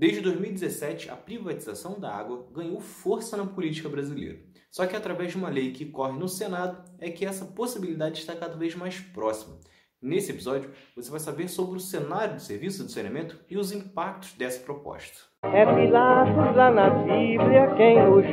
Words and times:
Desde 0.00 0.22
2017, 0.22 1.10
a 1.10 1.14
privatização 1.14 2.00
da 2.00 2.10
água 2.10 2.46
ganhou 2.54 2.80
força 2.80 3.36
na 3.36 3.44
política 3.44 3.86
brasileira. 3.86 4.38
Só 4.70 4.86
que 4.86 4.96
através 4.96 5.32
de 5.32 5.36
uma 5.36 5.50
lei 5.50 5.72
que 5.72 5.84
corre 5.84 6.18
no 6.18 6.26
Senado 6.26 6.82
é 6.98 7.10
que 7.10 7.26
essa 7.26 7.44
possibilidade 7.44 8.18
está 8.18 8.34
cada 8.34 8.56
vez 8.56 8.74
mais 8.74 8.98
próxima. 8.98 9.58
Nesse 10.00 10.30
episódio, 10.30 10.70
você 10.96 11.10
vai 11.10 11.20
saber 11.20 11.48
sobre 11.48 11.76
o 11.76 11.80
cenário 11.80 12.36
do 12.36 12.40
serviço 12.40 12.86
de 12.86 12.92
saneamento 12.92 13.38
e 13.46 13.58
os 13.58 13.72
impactos 13.72 14.32
dessa 14.32 14.60
proposta. 14.60 15.18
É 15.42 15.66
Pilatos 15.66 16.56
lá 16.56 16.70
na 16.70 16.88
Bíblia 16.88 17.74
quem 17.76 18.02
nos 18.02 18.24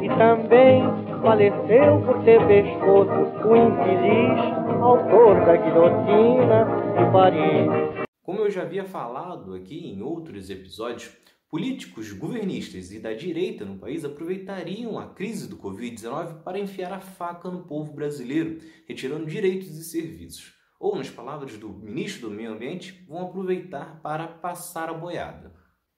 e 0.00 0.08
também 0.16 0.82
faleceu 1.20 2.00
por 2.06 2.22
ter 2.22 2.38
pescoço 2.46 3.48
o 3.48 3.56
infeliz 3.56 4.80
autor 4.80 5.44
da 5.44 5.56
guilhotina 5.56 6.66
de 6.96 7.12
Paris. 7.12 8.01
Como 8.22 8.38
eu 8.38 8.50
já 8.52 8.62
havia 8.62 8.84
falado 8.84 9.52
aqui 9.52 9.84
em 9.84 10.00
outros 10.00 10.48
episódios, 10.48 11.10
políticos 11.50 12.12
governistas 12.12 12.92
e 12.92 13.00
da 13.00 13.12
direita 13.12 13.64
no 13.64 13.80
país 13.80 14.04
aproveitariam 14.04 14.96
a 14.96 15.08
crise 15.08 15.48
do 15.48 15.56
Covid-19 15.56 16.44
para 16.44 16.60
enfiar 16.60 16.92
a 16.92 17.00
faca 17.00 17.50
no 17.50 17.64
povo 17.64 17.92
brasileiro, 17.92 18.60
retirando 18.86 19.26
direitos 19.26 19.76
e 19.76 19.82
serviços. 19.82 20.54
Ou, 20.78 20.94
nas 20.94 21.10
palavras 21.10 21.58
do 21.58 21.68
ministro 21.70 22.28
do 22.28 22.34
Meio 22.34 22.52
Ambiente, 22.52 23.04
vão 23.08 23.22
aproveitar 23.22 24.00
para 24.00 24.28
passar 24.28 24.88
a 24.88 24.94
boiada. 24.94 25.52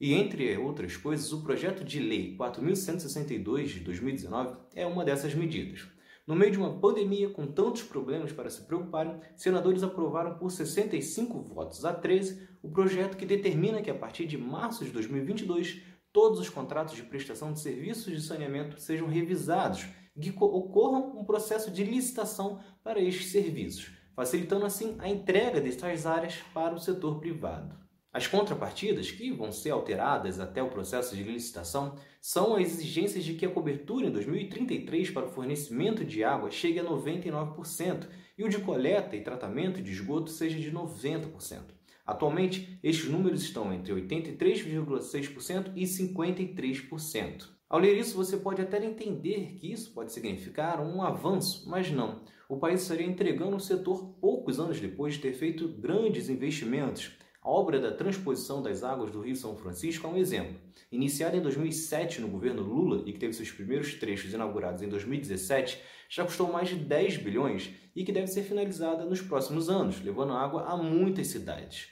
E 0.00 0.14
entre 0.14 0.56
outras 0.56 0.96
coisas, 0.96 1.30
o 1.34 1.42
projeto 1.42 1.84
de 1.84 2.00
lei 2.00 2.34
4162 2.34 3.72
de 3.72 3.80
2019 3.80 4.56
é 4.74 4.86
uma 4.86 5.04
dessas 5.04 5.34
medidas. 5.34 5.86
No 6.26 6.34
meio 6.34 6.50
de 6.50 6.58
uma 6.58 6.80
pandemia 6.80 7.30
com 7.30 7.46
tantos 7.46 7.84
problemas 7.84 8.32
para 8.32 8.50
se 8.50 8.62
preocuparem, 8.62 9.20
senadores 9.36 9.84
aprovaram 9.84 10.36
por 10.36 10.50
65 10.50 11.40
votos 11.40 11.84
a 11.84 11.92
13 11.92 12.48
o 12.60 12.68
projeto 12.68 13.16
que 13.16 13.24
determina 13.24 13.80
que 13.80 13.90
a 13.90 13.94
partir 13.94 14.26
de 14.26 14.36
março 14.36 14.84
de 14.84 14.90
2022 14.90 15.82
todos 16.12 16.40
os 16.40 16.48
contratos 16.48 16.96
de 16.96 17.04
prestação 17.04 17.52
de 17.52 17.60
serviços 17.60 18.12
de 18.12 18.20
saneamento 18.20 18.80
sejam 18.80 19.06
revisados 19.06 19.86
e 20.16 20.20
que 20.20 20.32
ocorra 20.36 20.98
um 20.98 21.24
processo 21.24 21.70
de 21.70 21.84
licitação 21.84 22.58
para 22.82 23.00
estes 23.00 23.30
serviços, 23.30 23.92
facilitando 24.16 24.66
assim 24.66 24.96
a 24.98 25.08
entrega 25.08 25.60
destas 25.60 26.06
áreas 26.06 26.42
para 26.52 26.74
o 26.74 26.80
setor 26.80 27.20
privado. 27.20 27.85
As 28.16 28.26
contrapartidas, 28.26 29.10
que 29.10 29.30
vão 29.30 29.52
ser 29.52 29.72
alteradas 29.72 30.40
até 30.40 30.62
o 30.62 30.70
processo 30.70 31.14
de 31.14 31.22
licitação, 31.22 31.96
são 32.18 32.56
as 32.56 32.62
exigências 32.62 33.22
de 33.22 33.34
que 33.34 33.44
a 33.44 33.50
cobertura 33.50 34.06
em 34.06 34.10
2033 34.10 35.10
para 35.10 35.26
o 35.26 35.30
fornecimento 35.30 36.02
de 36.02 36.24
água 36.24 36.50
chegue 36.50 36.80
a 36.80 36.84
99% 36.84 38.06
e 38.38 38.42
o 38.42 38.48
de 38.48 38.56
coleta 38.60 39.14
e 39.14 39.20
tratamento 39.20 39.82
de 39.82 39.92
esgoto 39.92 40.30
seja 40.30 40.58
de 40.58 40.72
90%. 40.72 41.60
Atualmente, 42.06 42.78
estes 42.82 43.06
números 43.10 43.42
estão 43.42 43.70
entre 43.70 43.92
83,6% 43.92 45.72
e 45.76 45.84
53%. 45.84 47.48
Ao 47.68 47.78
ler 47.78 47.98
isso, 47.98 48.16
você 48.16 48.38
pode 48.38 48.62
até 48.62 48.82
entender 48.82 49.58
que 49.60 49.70
isso 49.70 49.92
pode 49.92 50.10
significar 50.10 50.80
um 50.80 51.02
avanço, 51.02 51.68
mas 51.68 51.90
não. 51.90 52.22
O 52.48 52.56
país 52.56 52.80
estaria 52.80 53.06
entregando 53.06 53.56
o 53.56 53.60
setor 53.60 54.14
poucos 54.22 54.58
anos 54.58 54.80
depois 54.80 55.16
de 55.16 55.20
ter 55.20 55.34
feito 55.34 55.68
grandes 55.68 56.30
investimentos 56.30 57.14
a 57.46 57.48
obra 57.48 57.78
da 57.78 57.92
transposição 57.92 58.60
das 58.60 58.82
águas 58.82 59.12
do 59.12 59.20
Rio 59.20 59.36
São 59.36 59.56
Francisco 59.56 60.04
é 60.04 60.10
um 60.10 60.16
exemplo. 60.16 60.56
Iniciada 60.90 61.36
em 61.36 61.40
2007 61.40 62.20
no 62.20 62.26
governo 62.26 62.60
Lula 62.60 63.04
e 63.06 63.12
que 63.12 63.20
teve 63.20 63.34
seus 63.34 63.52
primeiros 63.52 63.94
trechos 63.94 64.34
inaugurados 64.34 64.82
em 64.82 64.88
2017, 64.88 65.80
já 66.08 66.24
custou 66.24 66.50
mais 66.50 66.70
de 66.70 66.74
10 66.74 67.18
bilhões 67.18 67.70
e 67.94 68.02
que 68.02 68.10
deve 68.10 68.26
ser 68.26 68.42
finalizada 68.42 69.04
nos 69.04 69.22
próximos 69.22 69.70
anos, 69.70 70.02
levando 70.02 70.32
água 70.32 70.64
a 70.64 70.76
muitas 70.76 71.28
cidades. 71.28 71.86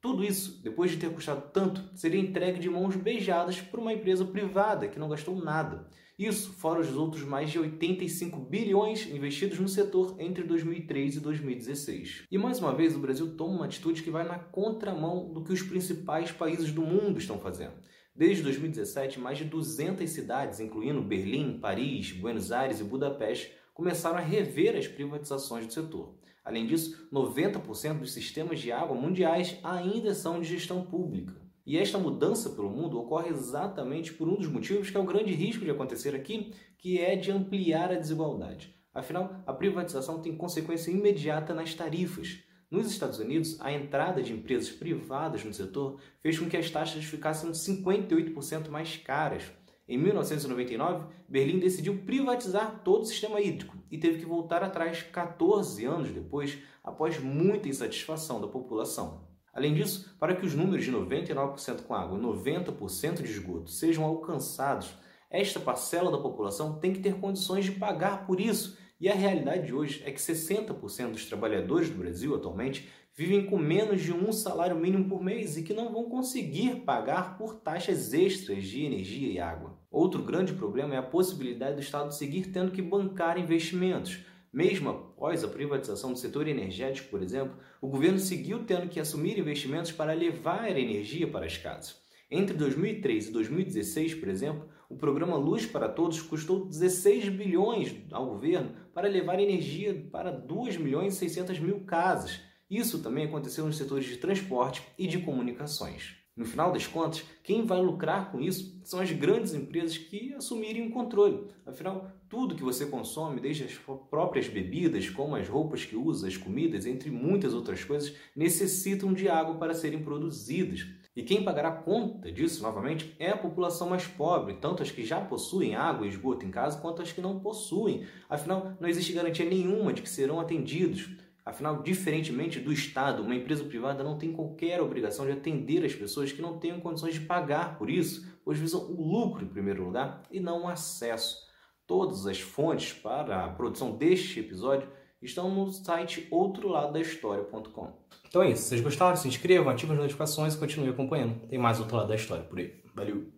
Tudo 0.00 0.24
isso, 0.24 0.62
depois 0.62 0.90
de 0.90 0.96
ter 0.96 1.12
custado 1.12 1.50
tanto, 1.52 1.94
seria 1.94 2.18
entregue 2.18 2.58
de 2.58 2.70
mãos 2.70 2.96
beijadas 2.96 3.60
por 3.60 3.78
uma 3.78 3.92
empresa 3.92 4.24
privada 4.24 4.88
que 4.88 4.98
não 4.98 5.10
gastou 5.10 5.36
nada. 5.36 5.86
Isso 6.18 6.54
fora 6.54 6.80
os 6.80 6.96
outros 6.96 7.22
mais 7.24 7.50
de 7.50 7.58
85 7.58 8.40
bilhões 8.40 9.06
investidos 9.06 9.58
no 9.58 9.68
setor 9.68 10.16
entre 10.18 10.44
2003 10.44 11.16
e 11.16 11.20
2016. 11.20 12.24
E 12.30 12.38
mais 12.38 12.58
uma 12.58 12.74
vez 12.74 12.96
o 12.96 12.98
Brasil 12.98 13.36
toma 13.36 13.56
uma 13.56 13.64
atitude 13.66 14.02
que 14.02 14.10
vai 14.10 14.26
na 14.26 14.38
contramão 14.38 15.30
do 15.30 15.44
que 15.44 15.52
os 15.52 15.60
principais 15.60 16.32
países 16.32 16.72
do 16.72 16.80
mundo 16.80 17.18
estão 17.18 17.38
fazendo. 17.38 17.74
Desde 18.14 18.42
2017, 18.44 19.20
mais 19.20 19.36
de 19.36 19.44
200 19.44 20.08
cidades, 20.08 20.58
incluindo 20.58 21.02
Berlim, 21.02 21.58
Paris, 21.60 22.12
Buenos 22.12 22.50
Aires 22.50 22.80
e 22.80 22.84
Budapeste, 22.84 23.52
começaram 23.74 24.16
a 24.16 24.22
rever 24.22 24.74
as 24.74 24.88
privatizações 24.88 25.66
do 25.66 25.72
setor. 25.74 26.14
Além 26.42 26.66
disso, 26.66 27.06
90% 27.12 27.98
dos 27.98 28.14
sistemas 28.14 28.58
de 28.58 28.72
água 28.72 28.96
mundiais 28.96 29.58
ainda 29.62 30.14
são 30.14 30.40
de 30.40 30.48
gestão 30.48 30.86
pública. 30.86 31.45
E 31.66 31.76
esta 31.76 31.98
mudança 31.98 32.50
pelo 32.50 32.70
mundo 32.70 32.96
ocorre 32.96 33.28
exatamente 33.28 34.12
por 34.12 34.28
um 34.28 34.36
dos 34.36 34.46
motivos 34.46 34.88
que 34.88 34.96
é 34.96 35.00
o 35.00 35.04
grande 35.04 35.32
risco 35.32 35.64
de 35.64 35.70
acontecer 35.70 36.14
aqui, 36.14 36.54
que 36.78 37.00
é 37.00 37.16
de 37.16 37.32
ampliar 37.32 37.90
a 37.90 37.96
desigualdade. 37.96 38.72
Afinal, 38.94 39.42
a 39.44 39.52
privatização 39.52 40.22
tem 40.22 40.36
consequência 40.36 40.92
imediata 40.92 41.52
nas 41.52 41.74
tarifas. 41.74 42.38
Nos 42.70 42.88
Estados 42.88 43.18
Unidos, 43.18 43.60
a 43.60 43.72
entrada 43.72 44.22
de 44.22 44.32
empresas 44.32 44.70
privadas 44.70 45.44
no 45.44 45.52
setor 45.52 46.00
fez 46.20 46.38
com 46.38 46.48
que 46.48 46.56
as 46.56 46.70
taxas 46.70 47.04
ficassem 47.04 47.50
58% 47.50 48.68
mais 48.68 48.96
caras. 48.96 49.42
Em 49.88 49.98
1999, 49.98 51.06
Berlim 51.28 51.58
decidiu 51.58 51.98
privatizar 52.04 52.80
todo 52.84 53.02
o 53.02 53.06
sistema 53.06 53.40
hídrico 53.40 53.76
e 53.90 53.98
teve 53.98 54.18
que 54.18 54.26
voltar 54.26 54.62
atrás 54.62 55.02
14 55.02 55.84
anos 55.84 56.10
depois, 56.10 56.58
após 56.82 57.18
muita 57.18 57.68
insatisfação 57.68 58.40
da 58.40 58.48
população. 58.48 59.35
Além 59.56 59.72
disso, 59.72 60.14
para 60.20 60.36
que 60.36 60.44
os 60.44 60.54
números 60.54 60.84
de 60.84 60.92
99% 60.92 61.80
com 61.84 61.94
água 61.94 62.18
e 62.18 62.20
90% 62.20 63.22
de 63.22 63.30
esgoto 63.30 63.70
sejam 63.70 64.04
alcançados, 64.04 64.94
esta 65.30 65.58
parcela 65.58 66.10
da 66.10 66.18
população 66.18 66.78
tem 66.78 66.92
que 66.92 67.00
ter 67.00 67.14
condições 67.14 67.64
de 67.64 67.72
pagar 67.72 68.26
por 68.26 68.38
isso. 68.38 68.76
E 69.00 69.08
a 69.08 69.14
realidade 69.14 69.66
de 69.66 69.74
hoje 69.74 70.02
é 70.04 70.10
que 70.10 70.20
60% 70.20 71.12
dos 71.12 71.24
trabalhadores 71.24 71.88
do 71.88 71.96
Brasil 71.96 72.34
atualmente 72.34 72.86
vivem 73.14 73.46
com 73.46 73.56
menos 73.56 74.02
de 74.02 74.12
um 74.12 74.30
salário 74.30 74.76
mínimo 74.76 75.08
por 75.08 75.24
mês 75.24 75.56
e 75.56 75.62
que 75.62 75.72
não 75.72 75.90
vão 75.90 76.04
conseguir 76.04 76.82
pagar 76.84 77.38
por 77.38 77.54
taxas 77.54 78.12
extras 78.12 78.62
de 78.62 78.84
energia 78.84 79.32
e 79.32 79.38
água. 79.38 79.78
Outro 79.90 80.22
grande 80.22 80.52
problema 80.52 80.94
é 80.94 80.98
a 80.98 81.02
possibilidade 81.02 81.76
do 81.76 81.80
Estado 81.80 82.14
seguir 82.14 82.52
tendo 82.52 82.72
que 82.72 82.82
bancar 82.82 83.38
investimentos 83.38 84.20
mesmo 84.56 84.88
após 84.88 85.44
a 85.44 85.48
privatização 85.48 86.14
do 86.14 86.18
setor 86.18 86.48
energético, 86.48 87.10
por 87.10 87.22
exemplo, 87.22 87.58
o 87.78 87.88
governo 87.88 88.18
seguiu 88.18 88.64
tendo 88.64 88.88
que 88.88 88.98
assumir 88.98 89.38
investimentos 89.38 89.92
para 89.92 90.14
levar 90.14 90.74
energia 90.78 91.28
para 91.28 91.44
as 91.44 91.58
casas. 91.58 92.00
Entre 92.30 92.56
2003 92.56 93.28
e 93.28 93.32
2016, 93.32 94.14
por 94.14 94.30
exemplo, 94.30 94.66
o 94.88 94.96
programa 94.96 95.36
Luz 95.36 95.66
para 95.66 95.90
Todos 95.90 96.22
custou 96.22 96.64
16 96.64 97.28
bilhões 97.28 97.94
ao 98.10 98.30
governo 98.30 98.74
para 98.94 99.08
levar 99.08 99.38
energia 99.38 100.08
para 100.10 100.30
2 100.30 100.78
milhões 100.78 101.12
e 101.12 101.18
600 101.18 101.58
mil 101.58 101.80
casas. 101.80 102.40
Isso 102.70 103.02
também 103.02 103.26
aconteceu 103.26 103.66
nos 103.66 103.76
setores 103.76 104.06
de 104.06 104.16
transporte 104.16 104.82
e 104.96 105.06
de 105.06 105.18
comunicações. 105.18 106.25
No 106.36 106.44
final 106.44 106.70
das 106.70 106.86
contas, 106.86 107.24
quem 107.42 107.64
vai 107.64 107.80
lucrar 107.80 108.30
com 108.30 108.38
isso 108.38 108.78
são 108.84 109.00
as 109.00 109.10
grandes 109.10 109.54
empresas 109.54 109.96
que 109.96 110.34
assumirem 110.34 110.86
o 110.86 110.90
controle. 110.90 111.46
Afinal, 111.64 112.10
tudo 112.28 112.54
que 112.54 112.62
você 112.62 112.84
consome, 112.84 113.40
desde 113.40 113.64
as 113.64 113.72
próprias 114.10 114.46
bebidas, 114.46 115.08
como 115.08 115.34
as 115.34 115.48
roupas 115.48 115.86
que 115.86 115.96
usa, 115.96 116.28
as 116.28 116.36
comidas, 116.36 116.84
entre 116.84 117.10
muitas 117.10 117.54
outras 117.54 117.82
coisas, 117.82 118.14
necessitam 118.36 119.14
de 119.14 119.30
água 119.30 119.54
para 119.54 119.72
serem 119.72 120.02
produzidas. 120.02 120.86
E 121.16 121.22
quem 121.22 121.42
pagará 121.42 121.72
conta 121.72 122.30
disso, 122.30 122.62
novamente, 122.62 123.16
é 123.18 123.30
a 123.30 123.38
população 123.38 123.88
mais 123.88 124.06
pobre, 124.06 124.58
tanto 124.60 124.82
as 124.82 124.90
que 124.90 125.06
já 125.06 125.18
possuem 125.18 125.74
água 125.74 126.04
e 126.04 126.10
esgoto 126.10 126.44
em 126.44 126.50
casa, 126.50 126.78
quanto 126.78 127.00
as 127.00 127.10
que 127.10 127.22
não 127.22 127.40
possuem. 127.40 128.04
Afinal, 128.28 128.76
não 128.78 128.86
existe 128.86 129.14
garantia 129.14 129.48
nenhuma 129.48 129.94
de 129.94 130.02
que 130.02 130.10
serão 130.10 130.38
atendidos. 130.38 131.08
Afinal, 131.46 131.80
diferentemente 131.80 132.58
do 132.58 132.72
Estado, 132.72 133.22
uma 133.22 133.34
empresa 133.36 133.62
privada 133.62 134.02
não 134.02 134.18
tem 134.18 134.32
qualquer 134.32 134.82
obrigação 134.82 135.24
de 135.24 135.30
atender 135.30 135.84
as 135.84 135.94
pessoas 135.94 136.32
que 136.32 136.42
não 136.42 136.58
tenham 136.58 136.80
condições 136.80 137.14
de 137.14 137.20
pagar 137.20 137.78
por 137.78 137.88
isso, 137.88 138.26
pois 138.44 138.58
visam 138.58 138.80
o 138.90 139.00
lucro 139.00 139.44
em 139.44 139.48
primeiro 139.48 139.84
lugar 139.84 140.22
e 140.28 140.40
não 140.40 140.64
o 140.64 140.68
acesso. 140.68 141.46
Todas 141.86 142.26
as 142.26 142.40
fontes 142.40 142.92
para 142.92 143.44
a 143.44 143.48
produção 143.48 143.96
deste 143.96 144.40
episódio 144.40 144.88
estão 145.22 145.48
no 145.48 145.70
site 145.70 146.26
outroladodahistoria.com. 146.32 147.92
Então 148.28 148.42
é 148.42 148.50
isso. 148.50 148.62
Se 148.62 148.68
vocês 148.70 148.80
gostaram, 148.80 149.14
se 149.14 149.28
inscrevam, 149.28 149.70
ativem 149.70 149.94
as 149.94 150.02
notificações 150.02 150.54
e 150.54 150.58
continuem 150.58 150.90
acompanhando. 150.90 151.46
Tem 151.46 151.60
mais 151.60 151.78
outro 151.78 151.96
lado 151.96 152.08
da 152.08 152.16
história 152.16 152.42
por 152.42 152.58
aí. 152.58 152.82
Valeu! 152.92 153.35